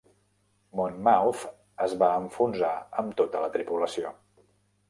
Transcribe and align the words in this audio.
"Monmouth" 0.79 1.43
es 1.87 1.93
va 2.05 2.09
enfonsar 2.23 2.73
amb 3.03 3.15
tota 3.23 3.45
la 3.47 3.55
tripulació. 3.59 4.19